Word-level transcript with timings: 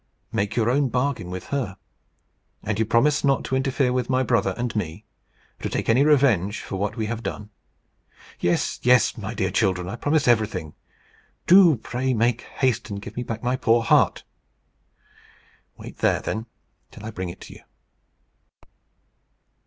Make 0.31 0.55
your 0.55 0.67
own 0.71 0.89
bargain 0.89 1.29
with 1.29 1.43
her. 1.53 1.77
And 2.63 2.79
you 2.79 2.87
promise 2.87 3.23
not 3.23 3.43
to 3.43 3.55
interfere 3.55 3.93
with 3.93 4.09
my 4.09 4.23
brother 4.23 4.55
and 4.57 4.75
me, 4.75 5.05
or 5.59 5.61
to 5.61 5.69
take 5.69 5.89
any 5.89 6.03
revenge 6.03 6.61
for 6.61 6.77
what 6.77 6.97
we 6.97 7.05
have 7.05 7.21
done?" 7.21 7.51
"Yes, 8.39 8.79
yes, 8.81 9.15
my 9.15 9.35
dear 9.35 9.51
children; 9.51 9.87
I 9.87 9.95
promise 9.95 10.27
everything. 10.27 10.73
Do, 11.45 11.75
pray, 11.75 12.15
make 12.15 12.41
haste 12.41 12.89
and 12.89 12.99
give 12.99 13.15
me 13.15 13.21
back 13.21 13.43
my 13.43 13.55
poor 13.55 13.83
heart." 13.83 14.23
"Wait 15.77 15.99
there, 15.99 16.21
then, 16.21 16.47
till 16.89 17.05
I 17.05 17.11
bring 17.11 17.29
it 17.29 17.41
to 17.41 17.53
you." 17.53 17.61